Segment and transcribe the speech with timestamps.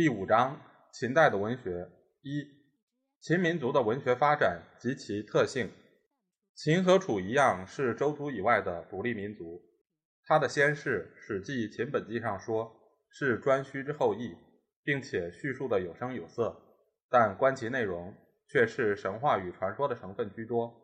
[0.00, 0.58] 第五章：
[0.90, 1.86] 秦代的文学。
[2.22, 2.42] 一、
[3.20, 5.70] 秦民族的文学发展及其特性。
[6.54, 9.60] 秦和楚一样是周族以外的独立民族。
[10.24, 12.74] 他的先世《史记·秦本纪》上说
[13.10, 14.34] 是颛顼之后裔，
[14.82, 16.58] 并且叙述的有声有色，
[17.10, 18.14] 但观其内容
[18.48, 20.74] 却是神话与传说的成分居多。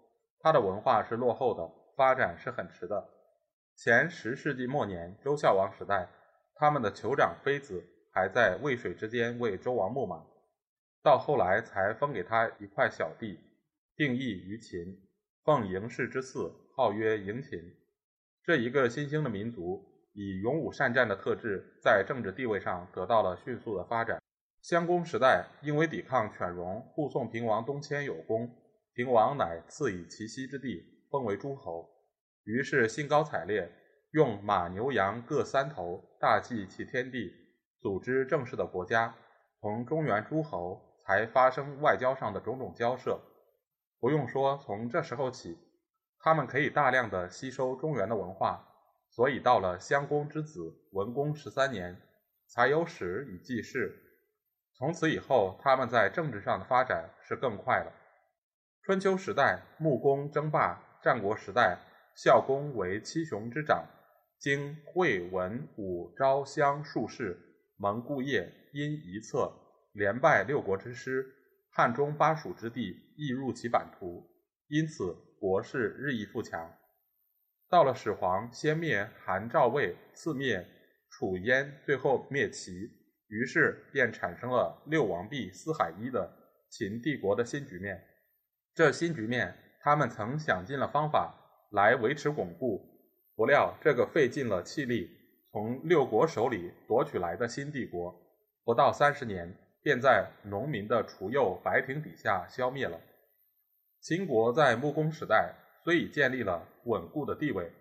[0.41, 1.67] 他的文化是落后的。
[1.97, 3.09] 发展是很迟的。
[3.77, 6.07] 前十世纪末年，周孝王时代，
[6.55, 7.83] 他们的酋长妃子
[8.17, 10.25] 还在渭水之间为周王牧马，
[11.03, 13.39] 到后来才封给他一块小地，
[13.95, 15.07] 定邑于秦，
[15.45, 17.61] 奉嬴氏之祀，号曰嬴秦。
[18.43, 24.19] 这一个新兴的民族，以勇武善战的特质，在政治地位上得到了迅速的发展。
[24.63, 28.51] 襄公时代，因为抵抗犬戎，护送平王东迁有功，
[28.95, 30.83] 平王乃赐以齐西之地。
[31.11, 31.87] 封为诸侯，
[32.45, 33.71] 于是兴高采烈，
[34.13, 37.31] 用马牛羊各三头，大祭其天地，
[37.81, 39.15] 组织正式的国家，
[39.61, 43.21] 同中原诸侯才发生外交上的种种交涉。
[43.99, 45.59] 不用说，从这时候起，
[46.19, 48.67] 他们可以大量的吸收中原的文化，
[49.11, 52.01] 所以到了襄公之子文公十三年，
[52.49, 54.03] 才有史以记事。
[54.79, 57.93] 从此以后，他们在政治上的发展是更快了。
[58.83, 60.83] 春秋时代，穆公争霸。
[61.03, 61.79] 战国时代，
[62.17, 63.85] 孝公为七雄之长，
[64.41, 67.46] 经惠文武昭襄术士
[67.77, 69.53] 蒙故业因一策，
[69.93, 71.27] 连败六国之师，
[71.71, 74.29] 汉中巴蜀之地亦入其版图，
[74.69, 76.73] 因此国势日益富强。
[77.69, 80.67] 到了始皇，先灭韩赵魏，次灭
[81.11, 82.73] 楚燕，最后灭齐，
[83.29, 86.31] 于是便产生了六王毕四海一的
[86.71, 88.03] 秦帝国的新局面。
[88.75, 89.63] 这新局面。
[89.79, 91.33] 他们曾想尽了方法
[91.71, 92.85] 来维持巩固，
[93.37, 95.09] 不料这个费尽了气力
[95.57, 98.15] 从六国手里夺取来的新帝国，
[98.63, 99.51] 不到三十年
[99.83, 103.01] 便在农民的锄右白庭底下消灭了。
[104.03, 107.73] 秦国在穆公时代虽已建立了稳固的地位，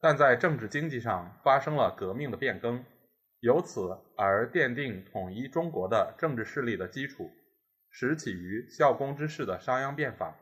[0.00, 2.84] 但在政治经济上发生了革命的变更，
[3.38, 7.30] 由此而奠定统一中国的政治势力的基础，
[7.88, 10.36] 始起于孝公之世的商鞅变法。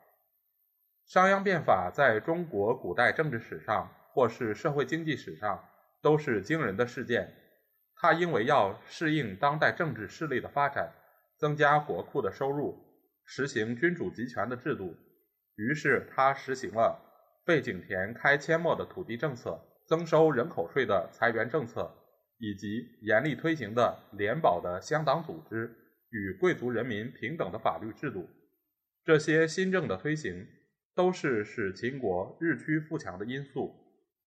[1.04, 5.62] 商鞅变法在中国古代政治史上，或是社会经济史上，
[6.04, 7.34] 都是惊人的事件。
[7.96, 10.92] 他因为要适应当代政治势力的发展，
[11.38, 12.78] 增加国库的收入，
[13.24, 14.94] 实行君主集权的制度，
[15.56, 17.00] 于是他实行了
[17.46, 21.90] 废井田、开阡陌的土地政策，增收人口税的裁员政策，
[22.38, 25.74] 以及严厉推行的联保的乡党组织
[26.10, 28.28] 与贵族人民平等的法律制度。
[29.04, 30.46] 这些新政的推行。
[30.96, 33.74] 都是使秦国日趋富强的因素。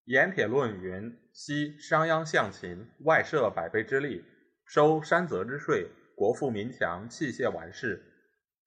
[0.06, 4.24] 盐铁论云：“昔商鞅向秦，外设百倍之力，
[4.64, 8.02] 收山泽之税，国富民强，器械完事。”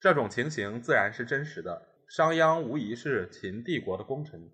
[0.00, 1.82] 这种情形自然是真实的。
[2.08, 4.50] 商鞅无疑是秦帝国的功臣，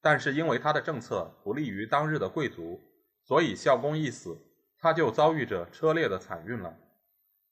[0.00, 2.80] 但是因为他的政策不利于当日的贵族，
[3.24, 4.36] 所以孝公一死，
[4.78, 6.76] 他就遭遇着车裂的惨运了。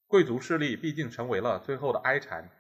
[0.07, 2.51] 贵族势力毕竟成为了最后的哀蝉，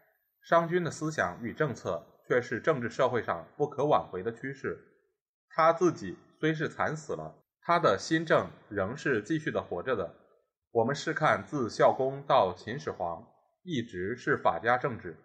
[0.42, 2.06] 商君的思想与政策。
[2.28, 4.76] 却是政治社会上不可挽回的趋势。
[5.56, 10.14] 他自己虽是惨死了，他的新政仍是继续的活着的。
[10.70, 13.26] 我们试看，自孝公到秦始皇，
[13.62, 15.16] 一直是法家政治，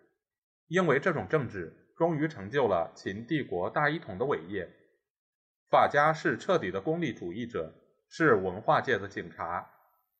[0.69, 4.69] 因为这种政治终于成就了秦帝国大一统的伟业。
[5.69, 7.73] 法家是彻底的功利主义者，
[8.07, 9.69] 是文化界的警察。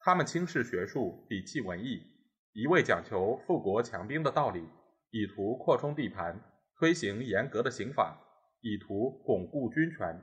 [0.02, 2.04] 他们轻视学术，鄙弃文艺，
[2.52, 4.68] 一味讲求富国强兵的道理，
[5.12, 6.38] 以图扩充地盘。
[6.78, 8.18] 推行严格的刑法，
[8.62, 10.22] 以图巩固军权。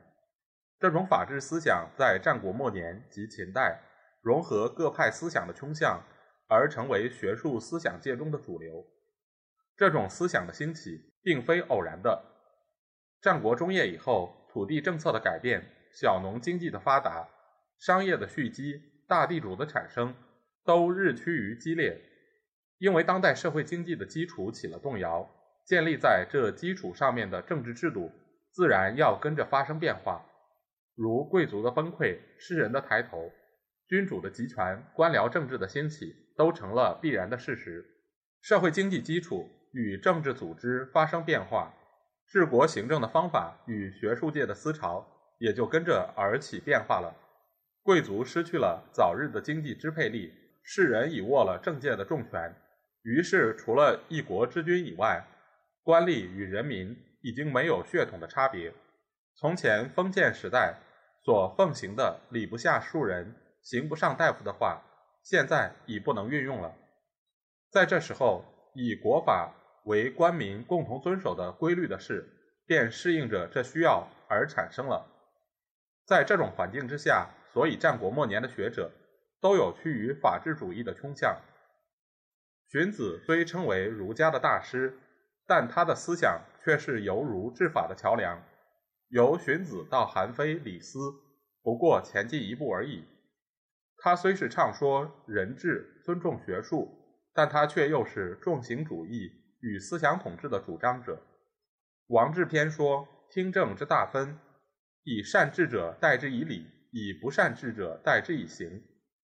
[0.80, 3.80] 这种法治思想在战国末年及秦代
[4.22, 6.02] 融合各派思想的倾向，
[6.48, 8.84] 而成为学术思想界中的主流。
[9.76, 12.24] 这种思想的兴起并非偶然的。
[13.20, 17.28] 战国中叶以后，土地政策的改变、小农经济的发达、
[17.78, 20.14] 商业的蓄积、大地主的产生，
[20.64, 22.00] 都日趋于激烈。
[22.78, 25.28] 因为当代社会经济的基础起了动摇。
[25.64, 28.10] 建立在这基础上面的政治制度，
[28.58, 30.20] 自然要跟着发生变化。
[30.96, 33.30] 如贵族的崩溃、诗人的抬头，
[33.86, 37.86] 君主的集权、官僚政治的兴起，都成了必然的事实。
[38.42, 41.72] 社会经济基础与政治组织发生变化，
[42.26, 45.06] 治国行政的方法与学术界的思潮
[45.38, 47.14] 也就跟着而起变化了。
[47.84, 50.32] 贵族失去了早日的经济支配力，
[50.64, 52.52] 世人已握了政界的重权，
[53.04, 55.24] 于是除了一国之君以外，
[55.84, 58.72] 官吏与人民已经没有血统的差别。
[59.34, 60.74] 从前封建时代
[61.24, 64.82] 所奉行的“礼不下庶人，刑不上大夫”的话，
[65.22, 66.74] 现在已不能运用了。
[67.70, 68.44] 在这时候，
[68.74, 69.52] 以国法
[69.84, 72.26] 为官民共同遵守的规律的事，
[72.66, 75.06] 便适应着这需要而产生了。
[76.06, 78.90] 在这种环境之下，所以战国末年的学者
[79.40, 81.38] 都有趋于法治主义的倾向。
[82.70, 84.98] 荀子虽称为儒家的大师，
[85.48, 88.40] 但他的思想却是犹如治法的桥梁。
[89.08, 90.98] 由荀子到韩非、李斯，
[91.62, 93.02] 不过前进一步而已。
[93.96, 96.88] 他虽是唱说人治、尊重学术，
[97.32, 101.18] 但他却又是重刑主义与思想统治的主张者。
[102.08, 104.38] 王志篇说：“听政之大分，
[105.02, 108.82] 以善治者代之以礼，以不善治者代之以刑。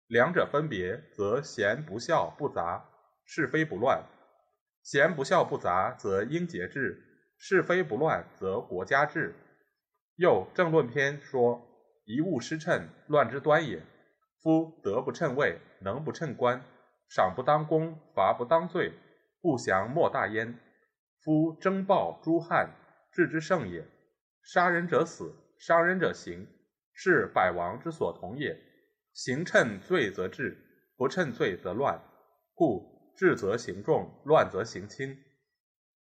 [0.09, 2.85] 两者分别，则贤不孝不杂，
[3.27, 4.03] 是非不乱；
[4.85, 7.01] 贤不孝不杂，则应节制；
[7.39, 9.35] 是非不乱，则国家治。”
[10.17, 11.67] 又政论篇说
[12.05, 13.83] ：“一物失称，乱之端也。
[14.43, 16.63] 夫德不称位，能不称官，
[17.09, 18.93] 赏不当功，罚不当罪，
[19.41, 20.57] 不祥莫大焉。
[21.23, 22.71] 夫征暴诛汉，
[23.11, 23.85] 治之盛也。
[24.43, 26.47] 杀人者死，伤人者刑，
[26.93, 28.55] 是百王之所同也。
[29.15, 30.59] 行称罪则治，
[30.99, 31.99] 不称罪则乱。
[32.55, 35.17] 故治则刑重，乱则刑轻。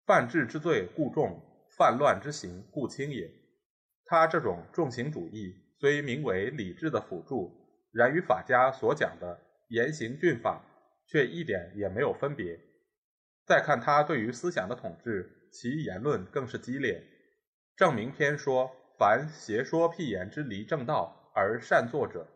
[0.06, 1.40] 犯治之罪故重，
[1.76, 3.30] 犯乱之刑故轻也。”
[4.06, 7.50] 他这种重刑主义虽名为礼制的辅助，
[7.92, 10.62] 然与法家所讲的严刑峻法
[11.06, 12.60] 却一点也没有分别。
[13.46, 17.02] 再看他对于思想的统治，其言论更是激烈。
[17.76, 22.28] 正明篇说：“凡邪说辟言之离正道而善作者，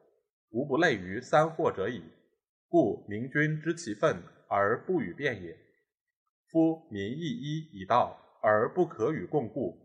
[0.50, 2.02] 无不类于三惑者矣。
[2.69, 5.56] 故明君知其分而不与辩也。
[6.50, 9.78] 夫民义一以道而不可与共故。”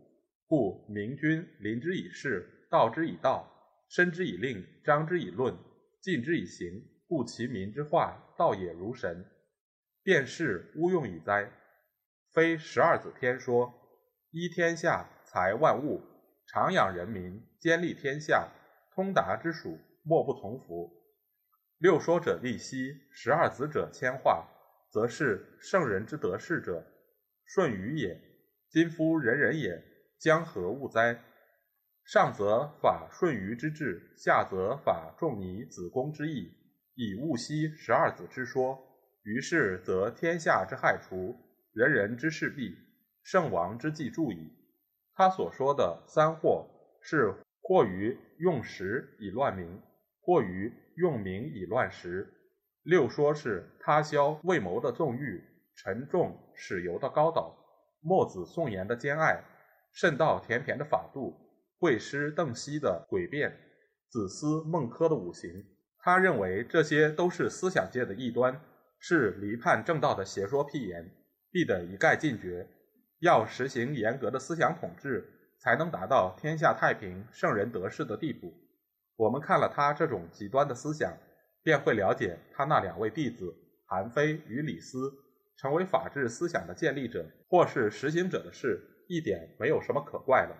[0.46, 3.50] 故明君临之以事，道之以道，
[3.88, 5.56] 申之以令，章之以论，
[6.00, 6.84] 禁之以刑。
[7.08, 9.24] 故其民之化，道也如神。
[10.02, 11.50] 便是勿用以哉？
[12.32, 13.72] 非十二子天说：
[14.30, 16.02] 依天下，财万物，
[16.46, 18.48] 常养人民，兼利天下，
[18.94, 20.92] 通达之属，莫不从服。
[21.78, 24.46] 六说者立息，十二子者迁化，
[24.94, 26.86] 则是圣人之得势者，
[27.46, 28.16] 舜禹也。
[28.70, 29.82] 今夫人人也。
[30.20, 31.20] 江河物哉？
[32.04, 36.48] 上则法顺禹之治，下则法重尼子公之意，
[36.94, 38.78] 以物息十二子之说。
[39.24, 41.34] 于是则天下之害除，
[41.72, 42.72] 人人之事毕，
[43.24, 44.52] 圣王之计助矣。
[45.12, 46.68] 他所说的三惑，
[47.02, 49.76] 是祸于用时以乱民，
[50.20, 52.32] 祸于用名以乱时。
[52.84, 55.42] 六说是他萧未谋的纵欲，
[55.74, 57.56] 陈仲始由的高岛，
[58.00, 59.42] 墨子宋言的兼爱。
[59.92, 61.34] 圣道田骈的法度，
[61.78, 63.56] 惠施邓析的诡辩，
[64.10, 65.50] 子思孟轲的五行，
[65.98, 68.60] 他认为这些都是思想界的异端，
[68.98, 71.10] 是离叛正道的邪说辟言，
[71.50, 72.68] 必得一概禁绝。
[73.20, 75.24] 要实行严格的思想统治，
[75.58, 78.52] 才能达到天下太平、圣人得势的地步。
[79.16, 81.16] 我们看了他这种极端的思想，
[81.64, 83.52] 便会了解他那两位弟子
[83.88, 85.12] 韩非与李斯
[85.56, 88.90] 成为法治思想的建立者或是实行者的事。
[89.06, 90.56] 一点没有什么可怪的。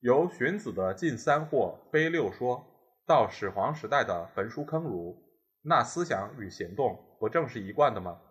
[0.00, 2.64] 由荀子的近三或非六说，
[3.06, 5.22] 到始皇时代的焚书坑儒，
[5.60, 8.22] 那思想与行动不正是一贯的吗？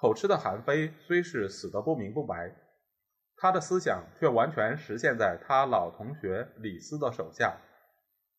[0.00, 2.54] 口吃的韩非虽是死得不明不白，
[3.36, 7.54] 他的思想却完全实现在他老同学李斯的手下。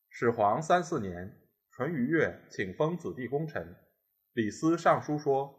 [0.08, 1.32] 始皇三四年，
[1.80, 3.74] 淳于越请封子弟功臣，
[4.34, 5.50] 李斯上书说：“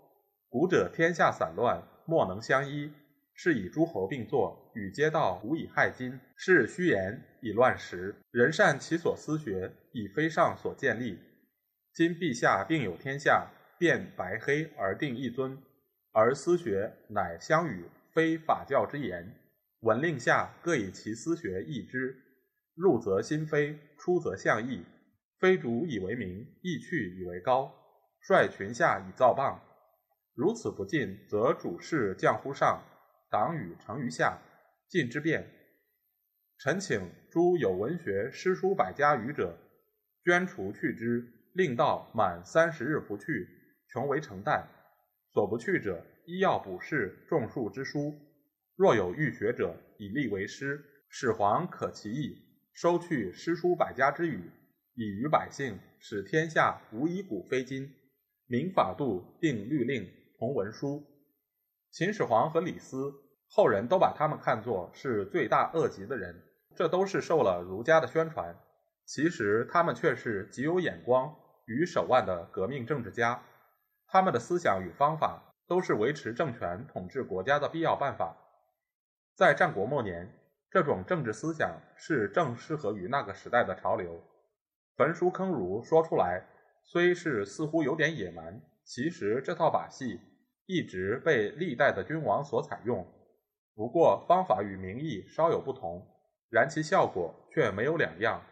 [0.49, 2.93] 古者天下散乱，莫能相依。”
[3.33, 6.19] 是以诸侯并作，与街道无以害今。
[6.35, 8.15] 是虚言以乱时。
[8.29, 11.17] 人善其所思学，以非上所建立。
[11.91, 13.47] 今陛下并有天下，
[13.79, 15.57] 变白黑而定一尊，
[16.11, 19.27] 而思学乃相与，非法教之言。
[19.79, 22.15] 闻令下各以其思学议之，
[22.75, 24.85] 入则心非，出则象异。
[25.41, 27.73] 非主以为名，意去以为高，
[28.19, 29.59] 率群下以造谤。
[30.35, 32.79] 如此不进，则主事降乎上。
[33.31, 34.37] 党羽成于下，
[34.87, 35.51] 进之变。
[36.59, 39.57] 臣请诸有文学诗书百家语者，
[40.23, 43.47] 捐除去之，令到满三十日不去，
[43.89, 44.63] 穷为成旦。
[45.33, 48.13] 所不去者，医药补士种树之书。
[48.75, 50.85] 若有欲学者，以立为师。
[51.09, 52.37] 始皇可其意，
[52.73, 54.51] 收去诗书百家之语，
[55.01, 57.91] 以于百姓，使天下无以古非今。
[58.45, 61.03] 明法度，定律令，同文书。
[61.89, 63.11] 秦始皇和李斯，
[63.49, 66.43] 后人都把他们看作是罪大恶极的人，
[66.75, 68.55] 这都是受了儒家的宣传。
[69.07, 73.43] 其实他们却是极有眼光与手腕的革命政治家，
[74.05, 78.37] 他们的思想与方法都是维持政权、统治国家的必要办法。
[79.35, 80.31] 在战国末年，
[80.69, 84.21] 这种政治思想是正适合于那个时代的潮流。
[84.95, 86.45] 焚书坑儒说出来，
[86.83, 90.19] 虽是似乎有点野蛮，其实这套把戏
[90.65, 93.05] 一直被历代的君王所采用。
[93.73, 96.05] 不过方法与名义稍有不同，
[96.49, 98.43] 然其效果却没有两样。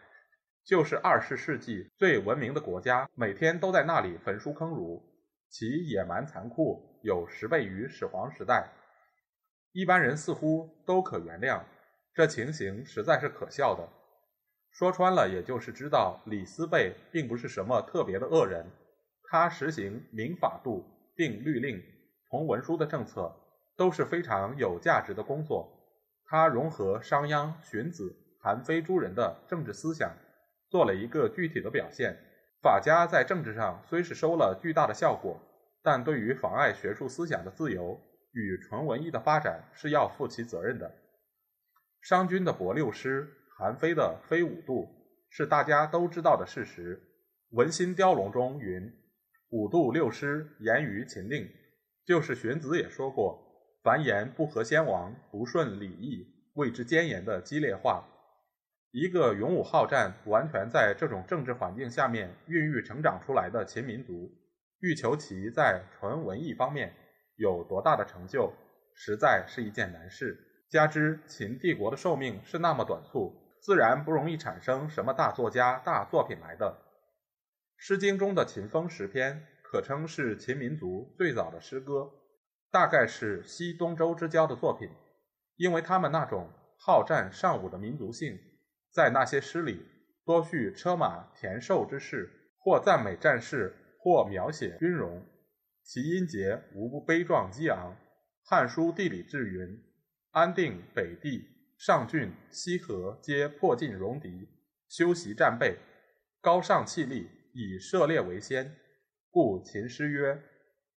[0.66, 5.04] 就是二十世纪最文明的国家，每天都在那里焚书坑儒，
[5.50, 8.70] 其野蛮残酷有十倍于始皇时代。
[9.72, 11.62] 一般人似乎都可原谅，
[12.14, 13.88] 这情形实在是可笑的。
[14.72, 18.66] 说穿了，也就是知道李斯辈并不是什么特别的恶人，
[19.30, 20.86] 他实行明法度、
[21.16, 21.82] 定律令、
[22.30, 23.36] 同文书的政策，
[23.76, 25.70] 都是非常有价值的工作。
[26.26, 30.12] 他融合商鞅、荀子、韩非诸人的政治思想。
[30.70, 32.16] 做了一个具体的表现。
[32.62, 35.42] 法家在政治上虽是收了巨大的效果，
[35.82, 38.00] 但对于妨碍学术思想的自由
[38.34, 40.94] 与纯文艺的发展是要负起责任的。
[42.02, 43.28] 商君的博六师，
[43.60, 44.88] 韩非的非五度，
[45.30, 46.96] 是大家都知道的事实。
[47.58, 48.90] 《文心雕龙》中云
[49.52, 51.46] ：“五度六师，言于秦令。”
[52.08, 53.38] 就是荀子也说过
[53.84, 58.08] ：“凡言不合先王，不顺礼义，谓之奸言”的激烈话。
[58.92, 64.32] 一个勇武好战、完全在这种政治环境下面孕育成长出来的秦民族，
[64.80, 66.94] 欲求其在纯文艺方面
[67.36, 68.54] 有多大的成就，
[68.96, 70.46] 实在是一件难事。
[70.70, 76.78] 加之秦帝国的寿命是那么短促，自然不容易产生什么大作家、大作品来的。
[77.82, 82.10] 《诗经》中的《秦风》十篇，可称是秦民族最早的诗歌，
[82.72, 84.90] 大概是西东周之交的作品，
[85.56, 88.38] 因为他们那种好战尚武的民族性。
[88.92, 89.86] 在那些诗里，
[90.26, 95.24] 多叙车马田兽之事，或赞美战士，或描写军容，
[95.84, 97.94] 其音节无不悲壮激昂。
[98.50, 99.80] 《汉书·地理志》云
[100.32, 101.48] ：“安定、北地、
[101.80, 104.50] 上郡、西河，皆破尽戎狄，
[104.90, 105.78] 修习战备，
[106.42, 108.76] 高尚气力，以射猎为先。
[109.32, 110.44] 故秦诗曰：‘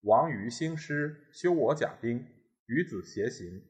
[0.02, 2.26] 王于兴师，修我甲兵，
[2.66, 3.62] 与子偕行。’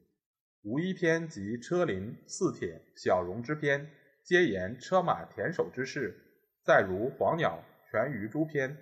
[0.65, 3.87] 无一篇及车林、四铁、小戎之篇。”
[4.25, 6.17] 皆言车马田守之事，
[6.65, 8.75] 再如黄鸟全于诸篇，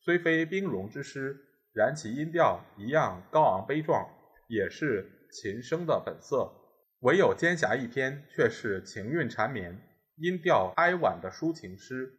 [0.00, 1.34] 虽非兵戎之诗，
[1.72, 4.06] 然其音调一样高昂悲壮，
[4.48, 6.52] 也是琴声的本色。
[7.00, 9.80] 唯有《蒹葭》一篇，却是情韵缠绵、
[10.16, 12.12] 音调哀婉的抒情诗，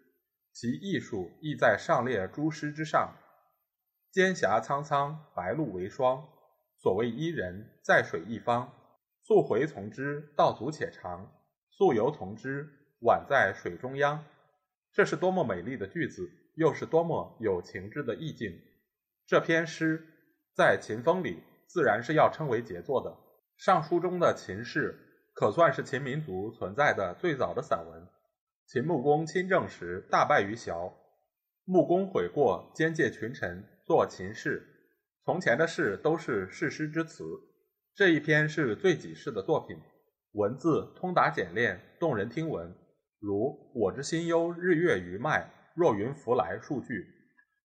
[0.54, 3.14] 其艺术亦在上列诸诗之上。
[4.14, 6.26] 蒹葭苍苍，白露为霜。
[6.78, 8.74] 所谓伊人，在水一方。
[9.22, 11.30] 溯洄从之，道阻且长。
[11.70, 12.70] 溯游从之，
[13.02, 14.24] 宛在水中央。
[14.94, 18.58] 这是多么美丽的句子，又是多么有情致的意境。
[19.28, 20.08] 这篇诗
[20.56, 23.10] 在秦风里自然是要称为杰作的。
[23.60, 24.98] 《尚书》中的秦氏
[25.34, 28.08] 可算是秦民族存在的最早的散文。
[28.66, 30.94] 秦穆公亲政时大败于萧，
[31.66, 34.66] 穆公悔过，兼借群臣作秦氏。
[35.26, 37.26] 从前的事都是誓师之词，
[37.94, 39.78] 这一篇是最己事的作品。
[40.32, 42.74] 文字通达简练，动人听闻，
[43.20, 47.06] 如“我之心忧日月余脉，若云浮来数句”，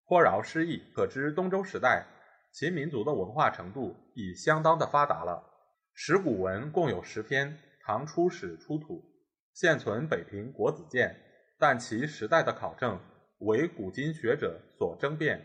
[0.08, 0.82] 颇饶诗意。
[0.92, 2.04] 可知东周时代
[2.52, 5.52] 秦民族的文化程度已相当的发达了。
[5.96, 9.02] 石鼓文共有十篇，唐初始出土，
[9.52, 11.16] 现存北平国子监，
[11.56, 13.00] 但其时代的考证
[13.38, 15.40] 为古今学者所争辩，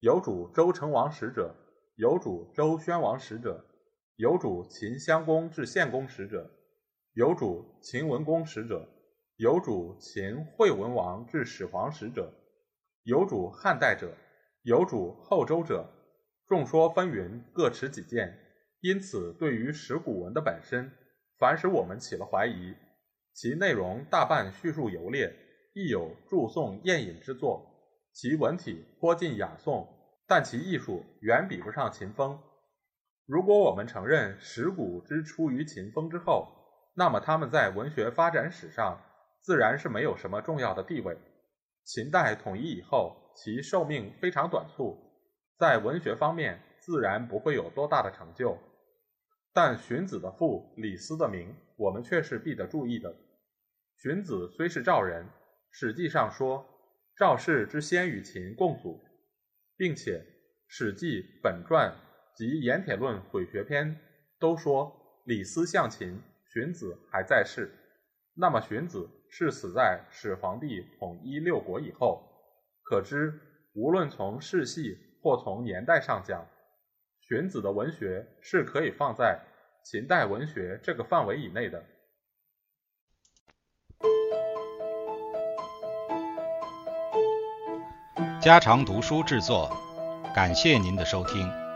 [0.00, 1.54] 有主周成王时者，
[1.94, 3.64] 有主周宣王时者。
[4.16, 6.50] 有主秦襄公至献公时者，
[7.12, 8.88] 有主秦文公时者，
[9.36, 12.34] 有主秦惠文王至始皇时者，
[13.04, 14.12] 有主汉代者，
[14.62, 15.88] 有主后周者，
[16.48, 18.36] 众说纷纭，各持己见。
[18.80, 20.92] 因此，对于石鼓文的本身，
[21.38, 22.74] 凡使我们起了怀疑。
[23.34, 25.34] 其内容大半叙述游猎，
[25.74, 27.64] 亦有祝颂宴饮之作。
[28.12, 29.88] 其文体颇近雅颂，
[30.26, 32.40] 但其艺术远比不上秦风。
[33.26, 36.48] 如果我们承认石鼓之出于秦风之后，
[36.94, 39.00] 那么他们在文学发展史上
[39.40, 41.16] 自然是没有什么重要的地位。
[41.84, 44.96] 秦代统一以后，其寿命非常短促，
[45.58, 48.58] 在文学方面自然不会有多大的成就。
[49.52, 53.14] 但荀子的父李斯的名，我们却是必得注意的。
[53.96, 55.24] 荀子虽是赵人，
[55.70, 56.64] 《史记》上说
[57.16, 59.00] 赵氏之先与秦共祖，
[59.76, 60.18] 并且
[60.68, 61.92] 《史记》本传
[62.36, 63.88] 及《盐铁论毁学篇》
[64.38, 64.92] 都说
[65.24, 66.20] 李斯向秦，
[66.52, 67.70] 荀子还在世。
[68.34, 72.22] 那么荀子是死在始皇帝统一六国以后，
[72.84, 73.32] 可知
[73.74, 76.46] 无论从世系或从年代上讲，
[77.28, 79.38] 荀子的文学是可以放在
[79.84, 81.84] 秦代文学这个范围以内的。
[88.40, 89.70] 家常读书制作，
[90.34, 91.67] 感谢您的收听。